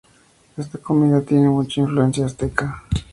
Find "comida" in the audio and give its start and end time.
0.79-1.21